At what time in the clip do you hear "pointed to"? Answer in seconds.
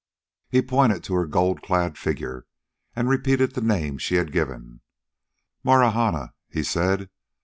0.63-1.13